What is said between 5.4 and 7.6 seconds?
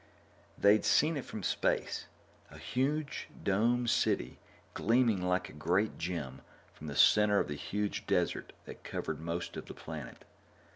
a great gem from the center of the